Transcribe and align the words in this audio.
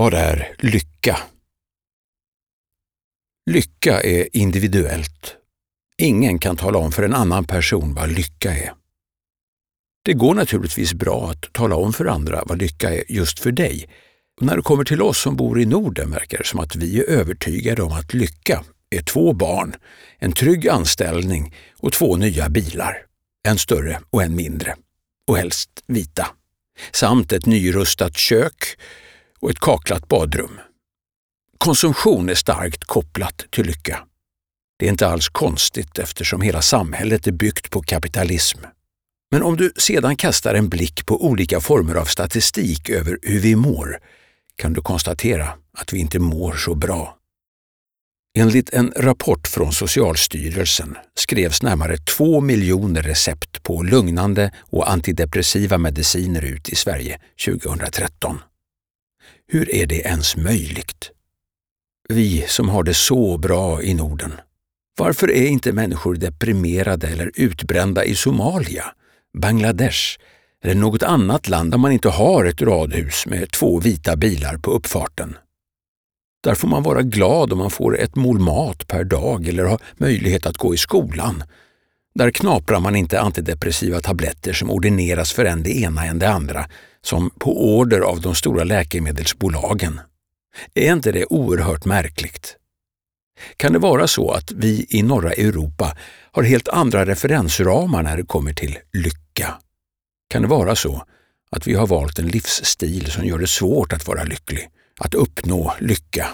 Vad 0.00 0.14
är 0.14 0.54
lycka? 0.58 1.18
Lycka 3.50 4.00
är 4.00 4.36
individuellt. 4.36 5.36
Ingen 5.98 6.38
kan 6.38 6.56
tala 6.56 6.78
om 6.78 6.92
för 6.92 7.02
en 7.02 7.14
annan 7.14 7.44
person 7.44 7.94
vad 7.94 8.12
lycka 8.12 8.52
är. 8.52 8.72
Det 10.04 10.12
går 10.12 10.34
naturligtvis 10.34 10.94
bra 10.94 11.30
att 11.30 11.52
tala 11.52 11.76
om 11.76 11.92
för 11.92 12.04
andra 12.04 12.42
vad 12.46 12.58
lycka 12.58 12.94
är 12.94 13.04
just 13.08 13.38
för 13.38 13.52
dig. 13.52 13.88
Och 14.40 14.46
när 14.46 14.56
det 14.56 14.62
kommer 14.62 14.84
till 14.84 15.02
oss 15.02 15.18
som 15.18 15.36
bor 15.36 15.60
i 15.60 15.66
Norden 15.66 16.10
verkar 16.10 16.38
det 16.38 16.46
som 16.46 16.60
att 16.60 16.76
vi 16.76 17.00
är 17.00 17.10
övertygade 17.10 17.82
om 17.82 17.92
att 17.92 18.14
lycka 18.14 18.64
är 18.90 19.02
två 19.02 19.32
barn, 19.32 19.74
en 20.18 20.32
trygg 20.32 20.68
anställning 20.68 21.54
och 21.76 21.92
två 21.92 22.16
nya 22.16 22.48
bilar. 22.48 22.96
En 23.48 23.58
större 23.58 24.00
och 24.10 24.22
en 24.22 24.36
mindre. 24.36 24.76
Och 25.28 25.36
helst 25.36 25.70
vita. 25.86 26.26
Samt 26.92 27.32
ett 27.32 27.46
nyrustat 27.46 28.16
kök 28.16 28.76
och 29.40 29.50
ett 29.50 29.60
kaklat 29.60 30.08
badrum. 30.08 30.60
Konsumtion 31.58 32.28
är 32.28 32.34
starkt 32.34 32.84
kopplat 32.84 33.44
till 33.50 33.66
lycka. 33.66 34.06
Det 34.78 34.86
är 34.86 34.90
inte 34.90 35.08
alls 35.08 35.28
konstigt 35.28 35.98
eftersom 35.98 36.40
hela 36.40 36.62
samhället 36.62 37.26
är 37.26 37.32
byggt 37.32 37.70
på 37.70 37.82
kapitalism. 37.82 38.58
Men 39.30 39.42
om 39.42 39.56
du 39.56 39.72
sedan 39.76 40.16
kastar 40.16 40.54
en 40.54 40.68
blick 40.68 41.06
på 41.06 41.24
olika 41.26 41.60
former 41.60 41.94
av 41.94 42.04
statistik 42.04 42.90
över 42.90 43.18
hur 43.22 43.40
vi 43.40 43.56
mår 43.56 43.98
kan 44.56 44.72
du 44.72 44.80
konstatera 44.80 45.48
att 45.72 45.92
vi 45.92 45.98
inte 45.98 46.18
mår 46.18 46.52
så 46.52 46.74
bra. 46.74 47.16
Enligt 48.38 48.70
en 48.70 48.92
rapport 48.96 49.48
från 49.48 49.72
Socialstyrelsen 49.72 50.96
skrevs 51.14 51.62
närmare 51.62 51.96
två 51.96 52.40
miljoner 52.40 53.02
recept 53.02 53.62
på 53.62 53.82
lugnande 53.82 54.52
och 54.60 54.90
antidepressiva 54.90 55.78
mediciner 55.78 56.44
ut 56.44 56.68
i 56.68 56.74
Sverige 56.74 57.20
2013. 57.46 58.38
Hur 59.52 59.74
är 59.74 59.86
det 59.86 60.00
ens 60.00 60.36
möjligt? 60.36 61.10
Vi 62.08 62.44
som 62.48 62.68
har 62.68 62.82
det 62.82 62.94
så 62.94 63.38
bra 63.38 63.82
i 63.82 63.94
Norden. 63.94 64.32
Varför 64.98 65.30
är 65.30 65.46
inte 65.46 65.72
människor 65.72 66.14
deprimerade 66.14 67.08
eller 67.08 67.30
utbrända 67.34 68.04
i 68.04 68.14
Somalia, 68.14 68.84
Bangladesh 69.38 70.18
eller 70.64 70.74
något 70.74 71.02
annat 71.02 71.48
land 71.48 71.70
där 71.70 71.78
man 71.78 71.92
inte 71.92 72.08
har 72.08 72.44
ett 72.44 72.62
radhus 72.62 73.26
med 73.26 73.50
två 73.50 73.80
vita 73.80 74.16
bilar 74.16 74.56
på 74.56 74.70
uppfarten? 74.70 75.36
Där 76.44 76.54
får 76.54 76.68
man 76.68 76.82
vara 76.82 77.02
glad 77.02 77.52
om 77.52 77.58
man 77.58 77.70
får 77.70 77.98
ett 77.98 78.16
mål 78.16 78.38
mat 78.38 78.86
per 78.86 79.04
dag 79.04 79.48
eller 79.48 79.64
har 79.64 79.80
möjlighet 79.96 80.46
att 80.46 80.56
gå 80.56 80.74
i 80.74 80.78
skolan. 80.78 81.42
Där 82.14 82.30
knaprar 82.30 82.80
man 82.80 82.96
inte 82.96 83.20
antidepressiva 83.20 84.00
tabletter 84.00 84.52
som 84.52 84.70
ordineras 84.70 85.32
för 85.32 85.44
en 85.44 85.62
det 85.62 85.78
ena 85.80 86.04
än 86.04 86.18
det 86.18 86.28
andra, 86.28 86.66
som 87.04 87.30
på 87.30 87.76
order 87.78 88.00
av 88.00 88.20
de 88.20 88.34
stora 88.34 88.64
läkemedelsbolagen. 88.64 90.00
Är 90.74 90.92
inte 90.92 91.12
det 91.12 91.24
oerhört 91.24 91.84
märkligt? 91.84 92.56
Kan 93.56 93.72
det 93.72 93.78
vara 93.78 94.06
så 94.06 94.30
att 94.30 94.52
vi 94.52 94.86
i 94.88 95.02
norra 95.02 95.32
Europa 95.32 95.96
har 96.32 96.42
helt 96.42 96.68
andra 96.68 97.06
referensramar 97.06 98.02
när 98.02 98.16
det 98.16 98.26
kommer 98.26 98.52
till 98.52 98.78
lycka? 98.92 99.54
Kan 100.30 100.42
det 100.42 100.48
vara 100.48 100.76
så 100.76 101.04
att 101.50 101.66
vi 101.66 101.74
har 101.74 101.86
valt 101.86 102.18
en 102.18 102.28
livsstil 102.28 103.10
som 103.10 103.24
gör 103.24 103.38
det 103.38 103.46
svårt 103.46 103.92
att 103.92 104.06
vara 104.06 104.24
lycklig, 104.24 104.68
att 105.00 105.14
uppnå 105.14 105.74
lycka? 105.80 106.28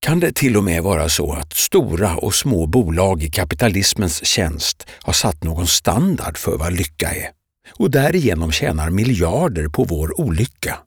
Kan 0.00 0.20
det 0.20 0.32
till 0.32 0.56
och 0.56 0.64
med 0.64 0.82
vara 0.82 1.08
så 1.08 1.32
att 1.32 1.52
stora 1.52 2.16
och 2.16 2.34
små 2.34 2.66
bolag 2.66 3.22
i 3.22 3.30
kapitalismens 3.30 4.24
tjänst 4.24 4.86
har 5.02 5.12
satt 5.12 5.44
någon 5.44 5.66
standard 5.66 6.38
för 6.38 6.58
vad 6.58 6.72
lycka 6.72 7.10
är 7.10 7.30
och 7.70 7.90
därigenom 7.90 8.52
tjänar 8.52 8.90
miljarder 8.90 9.68
på 9.68 9.84
vår 9.84 10.20
olycka? 10.20 10.78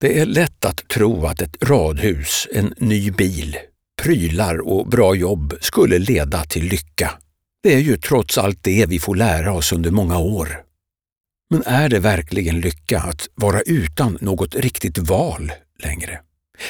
Det 0.00 0.20
är 0.20 0.26
lätt 0.26 0.64
att 0.64 0.88
tro 0.88 1.26
att 1.26 1.40
ett 1.40 1.62
radhus, 1.62 2.48
en 2.52 2.74
ny 2.76 3.10
bil, 3.10 3.56
prylar 4.02 4.68
och 4.68 4.88
bra 4.88 5.14
jobb 5.14 5.54
skulle 5.60 5.98
leda 5.98 6.44
till 6.44 6.64
lycka. 6.64 7.10
Det 7.62 7.74
är 7.74 7.80
ju 7.80 7.96
trots 7.96 8.38
allt 8.38 8.62
det 8.62 8.86
vi 8.86 8.98
får 8.98 9.16
lära 9.16 9.52
oss 9.52 9.72
under 9.72 9.90
många 9.90 10.18
år. 10.18 10.62
Men 11.50 11.62
är 11.66 11.88
det 11.88 11.98
verkligen 11.98 12.60
lycka 12.60 13.00
att 13.00 13.28
vara 13.34 13.60
utan 13.60 14.18
något 14.20 14.54
riktigt 14.54 14.98
val 14.98 15.52
längre? 15.82 16.20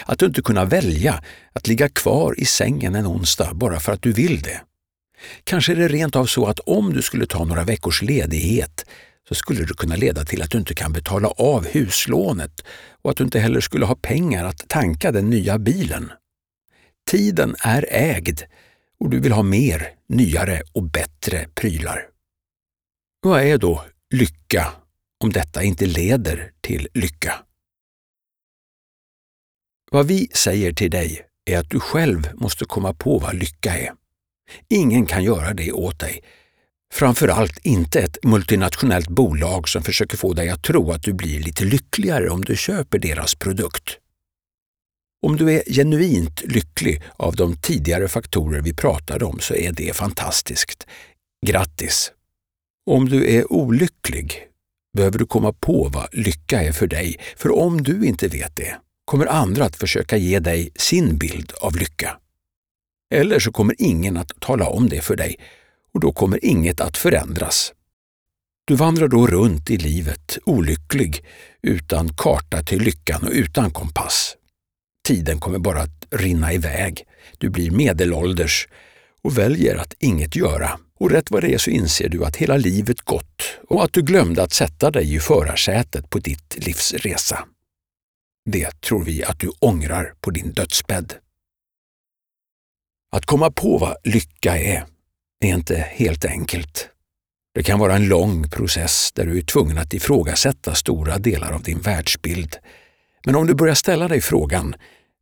Att 0.05 0.19
du 0.19 0.27
inte 0.27 0.43
kunna 0.43 0.65
välja 0.65 1.23
att 1.53 1.69
ligga 1.69 1.89
kvar 1.89 2.35
i 2.41 2.45
sängen 2.45 2.95
en 2.95 3.07
onsdag 3.07 3.55
bara 3.55 3.81
för 3.81 3.93
att 3.93 4.03
du 4.03 4.12
vill 4.12 4.43
det? 4.43 4.61
Kanske 5.45 5.73
är 5.73 5.77
det 5.77 5.89
rent 5.89 6.17
av 6.17 6.27
så 6.27 6.47
att 6.47 6.59
om 6.59 6.93
du 6.93 7.03
skulle 7.03 7.27
ta 7.27 7.45
några 7.45 7.65
veckors 7.65 8.03
ledighet 8.03 8.84
så 9.29 9.34
skulle 9.34 9.65
det 9.65 9.75
kunna 9.75 9.97
leda 9.97 10.25
till 10.25 10.43
att 10.43 10.51
du 10.51 10.59
inte 10.59 10.75
kan 10.75 10.93
betala 10.93 11.29
av 11.29 11.67
huslånet 11.67 12.65
och 13.03 13.11
att 13.11 13.17
du 13.17 13.25
inte 13.25 13.41
heller 13.41 13.61
skulle 13.61 13.87
ha 13.87 13.95
pengar 13.95 14.45
att 14.45 14.69
tanka 14.69 15.12
den 15.12 15.31
nya 15.31 15.59
bilen. 15.59 16.12
Tiden 17.11 17.56
är 17.59 17.87
ägd 17.91 18.41
och 19.01 19.11
du 19.11 19.21
vill 19.21 19.33
ha 19.33 19.43
mer, 19.43 19.89
nyare 20.09 20.62
och 20.73 20.83
bättre 20.83 21.49
prylar. 21.55 22.09
Vad 23.21 23.43
är 23.43 23.59
då 23.59 23.85
lycka 24.15 24.73
om 25.25 25.33
detta 25.33 25.62
inte 25.62 25.87
leder 25.87 26.53
till 26.61 26.89
lycka? 26.95 27.35
Vad 29.91 30.06
vi 30.06 30.29
säger 30.35 30.73
till 30.73 30.91
dig 30.91 31.27
är 31.45 31.59
att 31.59 31.71
du 31.71 31.81
själv 31.81 32.29
måste 32.35 32.65
komma 32.65 32.93
på 32.93 33.19
vad 33.19 33.35
lycka 33.35 33.77
är. 33.77 33.93
Ingen 34.69 35.07
kan 35.07 35.25
göra 35.25 35.55
det 35.55 35.73
åt 35.73 36.01
dig 36.01 36.23
Framförallt 36.93 37.59
inte 37.59 38.01
ett 38.01 38.19
multinationellt 38.23 39.09
bolag 39.09 39.69
som 39.69 39.83
försöker 39.83 40.17
få 40.17 40.33
dig 40.33 40.49
att 40.49 40.63
tro 40.63 40.93
att 40.93 41.03
du 41.03 41.13
blir 41.13 41.41
lite 41.41 41.65
lyckligare 41.65 42.29
om 42.29 42.45
du 42.45 42.57
köper 42.57 42.99
deras 42.99 43.35
produkt. 43.35 43.99
Om 45.27 45.37
du 45.37 45.53
är 45.53 45.63
genuint 45.73 46.43
lycklig 46.45 47.03
av 47.17 47.37
de 47.37 47.57
tidigare 47.57 48.09
faktorer 48.09 48.61
vi 48.61 48.75
pratade 48.75 49.25
om 49.25 49.39
så 49.41 49.55
är 49.55 49.73
det 49.73 49.97
fantastiskt. 49.97 50.87
Grattis! 51.47 52.13
Om 52.91 53.09
du 53.09 53.35
är 53.35 53.53
olycklig 53.53 54.47
behöver 54.97 55.19
du 55.19 55.27
komma 55.27 55.53
på 55.53 55.89
vad 55.89 56.09
lycka 56.13 56.63
är 56.63 56.73
för 56.73 56.87
dig, 56.87 57.21
för 57.37 57.59
om 57.59 57.83
du 57.83 58.05
inte 58.05 58.29
vet 58.29 58.57
det 58.57 58.77
kommer 59.05 59.27
andra 59.27 59.65
att 59.65 59.77
försöka 59.77 60.17
ge 60.17 60.39
dig 60.39 60.71
sin 60.77 61.19
bild 61.19 61.53
av 61.61 61.77
lycka. 61.77 62.19
Eller 63.11 63.39
så 63.39 63.53
kommer 63.53 63.75
ingen 63.79 64.17
att 64.17 64.33
tala 64.41 64.67
om 64.67 64.89
det 64.89 65.01
för 65.01 65.17
dig 65.17 65.37
och 65.95 66.01
då 66.01 66.13
kommer 66.13 66.45
inget 66.45 66.81
att 66.81 66.97
förändras. 66.97 67.73
Du 68.65 68.75
vandrar 68.75 69.09
då 69.09 69.27
runt 69.27 69.71
i 69.71 69.77
livet 69.77 70.39
olycklig, 70.45 71.25
utan 71.63 72.09
karta 72.17 72.63
till 72.63 72.83
lyckan 72.83 73.23
och 73.23 73.33
utan 73.33 73.71
kompass. 73.71 74.37
Tiden 75.07 75.41
kommer 75.41 75.59
bara 75.59 75.81
att 75.81 76.07
rinna 76.11 76.53
iväg. 76.53 77.05
Du 77.39 77.51
blir 77.51 77.71
medelålders 77.71 78.69
och 79.23 79.39
väljer 79.39 79.77
att 79.77 79.95
inget 79.99 80.37
göra. 80.37 80.79
Och 81.01 81.11
rätt 81.11 81.31
vad 81.31 81.43
det 81.43 81.55
är 81.55 81.59
så 81.59 81.71
inser 81.71 82.09
du 82.09 82.25
att 82.25 82.37
hela 82.37 82.57
livet 82.57 83.01
gått 83.01 83.43
och 83.69 83.85
att 83.85 83.93
du 83.93 84.03
glömde 84.03 84.43
att 84.43 84.53
sätta 84.53 84.91
dig 84.91 85.15
i 85.15 85.21
förarsätet 85.21 86.11
på 86.11 86.19
ditt 86.19 86.67
livs 86.67 86.93
resa. 86.93 87.45
Det 88.51 88.81
tror 88.81 89.05
vi 89.05 89.25
att 89.25 89.41
du 89.41 89.51
ångrar 89.61 90.15
på 90.21 90.31
din 90.31 90.53
dödsbädd. 90.53 91.15
Att 93.11 93.27
komma 93.27 93.51
på 93.51 93.79
vad 93.79 93.97
lycka 94.05 94.59
är 94.59 94.87
är 95.41 95.49
inte 95.49 95.77
helt 95.77 96.25
enkelt. 96.25 96.89
Det 97.55 97.63
kan 97.63 97.79
vara 97.79 97.97
en 97.97 98.09
lång 98.09 98.51
process 98.51 99.13
där 99.13 99.27
du 99.27 99.39
är 99.39 99.43
tvungen 99.43 99.79
att 99.79 99.95
ifrågasätta 99.95 100.75
stora 100.75 101.19
delar 101.19 101.53
av 101.53 101.63
din 101.63 101.81
världsbild. 101.81 102.57
Men 103.27 103.35
om 103.35 103.47
du 103.47 103.55
börjar 103.55 103.75
ställa 103.75 104.09
dig 104.09 104.21
frågan 104.21 104.75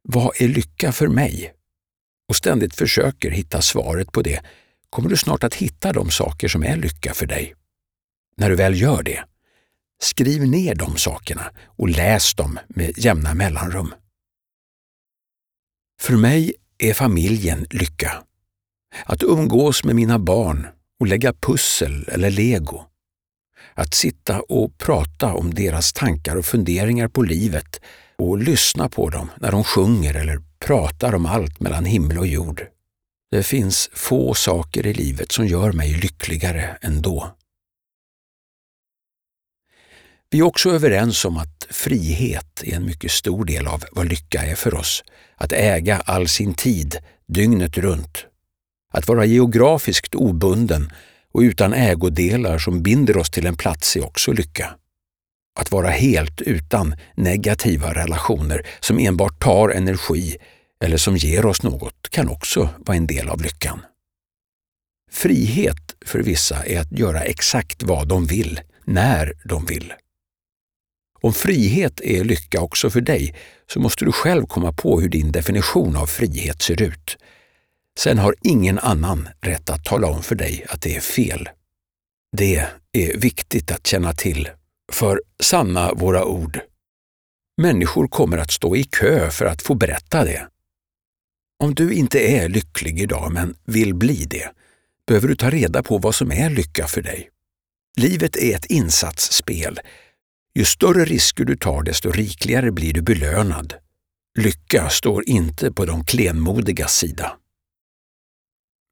”Vad 0.08 0.40
är 0.40 0.48
lycka 0.48 0.92
för 0.92 1.08
mig?” 1.08 1.52
och 2.28 2.36
ständigt 2.36 2.74
försöker 2.74 3.30
hitta 3.30 3.62
svaret 3.62 4.12
på 4.12 4.22
det 4.22 4.40
kommer 4.90 5.08
du 5.08 5.16
snart 5.16 5.44
att 5.44 5.54
hitta 5.54 5.92
de 5.92 6.10
saker 6.10 6.48
som 6.48 6.64
är 6.64 6.76
lycka 6.76 7.14
för 7.14 7.26
dig. 7.26 7.54
När 8.36 8.50
du 8.50 8.56
väl 8.56 8.80
gör 8.80 9.02
det, 9.02 9.24
skriv 10.02 10.42
ner 10.42 10.74
de 10.74 10.96
sakerna 10.96 11.50
och 11.66 11.88
läs 11.88 12.34
dem 12.34 12.58
med 12.68 12.98
jämna 12.98 13.34
mellanrum. 13.34 13.94
För 16.00 16.16
mig 16.16 16.54
är 16.78 16.94
familjen 16.94 17.66
lycka. 17.70 18.22
Att 19.04 19.22
umgås 19.22 19.84
med 19.84 19.96
mina 19.96 20.18
barn 20.18 20.66
och 21.00 21.06
lägga 21.06 21.32
pussel 21.32 22.08
eller 22.08 22.30
lego. 22.30 22.84
Att 23.74 23.94
sitta 23.94 24.40
och 24.40 24.78
prata 24.78 25.34
om 25.34 25.54
deras 25.54 25.92
tankar 25.92 26.36
och 26.36 26.44
funderingar 26.44 27.08
på 27.08 27.22
livet 27.22 27.80
och 28.18 28.38
lyssna 28.38 28.88
på 28.88 29.10
dem 29.10 29.30
när 29.40 29.50
de 29.50 29.64
sjunger 29.64 30.14
eller 30.14 30.42
pratar 30.58 31.14
om 31.14 31.26
allt 31.26 31.60
mellan 31.60 31.84
himmel 31.84 32.18
och 32.18 32.26
jord. 32.26 32.66
Det 33.30 33.42
finns 33.42 33.90
få 33.92 34.34
saker 34.34 34.86
i 34.86 34.94
livet 34.94 35.32
som 35.32 35.46
gör 35.46 35.72
mig 35.72 35.92
lyckligare 35.92 36.76
ändå. 36.80 37.30
Vi 40.30 40.38
är 40.38 40.42
också 40.42 40.70
överens 40.70 41.24
om 41.24 41.36
att 41.36 41.66
frihet 41.70 42.62
är 42.64 42.76
en 42.76 42.86
mycket 42.86 43.10
stor 43.10 43.44
del 43.44 43.66
av 43.66 43.84
vad 43.92 44.08
lycka 44.08 44.42
är 44.42 44.54
för 44.54 44.74
oss. 44.74 45.04
Att 45.36 45.52
äga 45.52 46.02
all 46.04 46.28
sin 46.28 46.54
tid, 46.54 46.96
dygnet 47.28 47.78
runt, 47.78 48.26
att 48.92 49.08
vara 49.08 49.24
geografiskt 49.24 50.14
obunden 50.14 50.92
och 51.32 51.40
utan 51.40 51.72
ägodelar 51.72 52.58
som 52.58 52.82
binder 52.82 53.16
oss 53.16 53.30
till 53.30 53.46
en 53.46 53.56
plats 53.56 53.96
är 53.96 54.04
också 54.04 54.32
lycka. 54.32 54.76
Att 55.60 55.72
vara 55.72 55.88
helt 55.88 56.40
utan 56.40 56.94
negativa 57.14 57.94
relationer 57.94 58.66
som 58.80 58.98
enbart 58.98 59.42
tar 59.42 59.68
energi 59.68 60.36
eller 60.84 60.96
som 60.96 61.16
ger 61.16 61.46
oss 61.46 61.62
något 61.62 62.08
kan 62.10 62.28
också 62.28 62.68
vara 62.78 62.96
en 62.96 63.06
del 63.06 63.28
av 63.28 63.42
lyckan. 63.42 63.80
Frihet 65.12 65.96
för 66.06 66.18
vissa 66.18 66.64
är 66.64 66.80
att 66.80 66.92
göra 66.92 67.20
exakt 67.20 67.82
vad 67.82 68.08
de 68.08 68.26
vill, 68.26 68.60
när 68.84 69.32
de 69.44 69.64
vill. 69.66 69.92
Om 71.26 71.32
frihet 71.32 72.00
är 72.00 72.24
lycka 72.24 72.60
också 72.60 72.90
för 72.90 73.00
dig 73.00 73.34
så 73.66 73.80
måste 73.80 74.04
du 74.04 74.12
själv 74.12 74.46
komma 74.46 74.72
på 74.72 75.00
hur 75.00 75.08
din 75.08 75.32
definition 75.32 75.96
av 75.96 76.06
frihet 76.06 76.62
ser 76.62 76.82
ut. 76.82 77.18
Sen 77.98 78.18
har 78.18 78.34
ingen 78.42 78.78
annan 78.78 79.28
rätt 79.40 79.70
att 79.70 79.84
tala 79.84 80.06
om 80.06 80.22
för 80.22 80.34
dig 80.34 80.66
att 80.68 80.82
det 80.82 80.96
är 80.96 81.00
fel. 81.00 81.48
Det 82.36 82.66
är 82.92 83.16
viktigt 83.18 83.70
att 83.70 83.86
känna 83.86 84.12
till, 84.12 84.48
för 84.92 85.22
sanna 85.42 85.92
våra 85.92 86.24
ord. 86.24 86.60
Människor 87.62 88.08
kommer 88.08 88.38
att 88.38 88.50
stå 88.50 88.76
i 88.76 88.84
kö 88.84 89.30
för 89.30 89.46
att 89.46 89.62
få 89.62 89.74
berätta 89.74 90.24
det. 90.24 90.46
Om 91.62 91.74
du 91.74 91.92
inte 91.92 92.18
är 92.18 92.48
lycklig 92.48 93.00
idag 93.00 93.32
men 93.32 93.54
vill 93.64 93.94
bli 93.94 94.24
det, 94.24 94.50
behöver 95.06 95.28
du 95.28 95.36
ta 95.36 95.50
reda 95.50 95.82
på 95.82 95.98
vad 95.98 96.14
som 96.14 96.32
är 96.32 96.50
lycka 96.50 96.86
för 96.86 97.02
dig. 97.02 97.30
Livet 97.96 98.36
är 98.36 98.56
ett 98.56 98.66
insatsspel. 98.66 99.80
Ju 100.56 100.64
större 100.64 101.04
risker 101.04 101.44
du 101.44 101.56
tar, 101.56 101.82
desto 101.82 102.10
rikligare 102.10 102.72
blir 102.72 102.92
du 102.92 103.02
belönad. 103.02 103.74
Lycka 104.38 104.88
står 104.88 105.28
inte 105.28 105.72
på 105.72 105.84
de 105.84 106.04
klenmodigas 106.04 106.96
sida. 106.96 107.36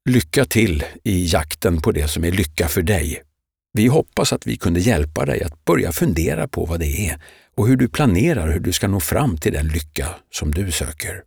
Lycka 0.09 0.45
till 0.45 0.83
i 1.03 1.25
jakten 1.25 1.81
på 1.81 1.91
det 1.91 2.07
som 2.07 2.23
är 2.23 2.31
lycka 2.31 2.67
för 2.67 2.81
dig. 2.81 3.23
Vi 3.73 3.87
hoppas 3.87 4.33
att 4.33 4.47
vi 4.47 4.57
kunde 4.57 4.79
hjälpa 4.79 5.25
dig 5.25 5.43
att 5.43 5.65
börja 5.65 5.91
fundera 5.91 6.47
på 6.47 6.65
vad 6.65 6.79
det 6.79 7.07
är 7.07 7.21
och 7.55 7.67
hur 7.67 7.77
du 7.77 7.89
planerar 7.89 8.51
hur 8.51 8.59
du 8.59 8.71
ska 8.71 8.87
nå 8.87 8.99
fram 8.99 9.37
till 9.37 9.53
den 9.53 9.67
lycka 9.67 10.07
som 10.31 10.51
du 10.51 10.71
söker. 10.71 11.23